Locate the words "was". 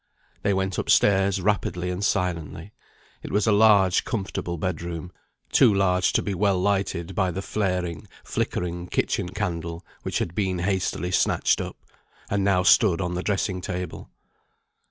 3.31-3.45